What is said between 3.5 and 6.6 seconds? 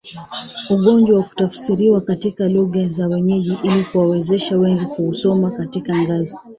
ili kuwawezesha wengi kuusoma katika ngazi